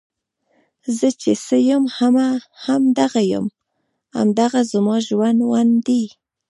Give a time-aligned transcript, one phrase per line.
[0.97, 1.83] زۀ چې څۀ يم
[2.63, 3.45] هم دغه يم،
[4.15, 6.03] هـــم دغه زمـا ژونـد ون دی